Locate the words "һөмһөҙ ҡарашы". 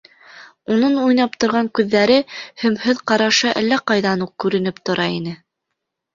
2.63-3.53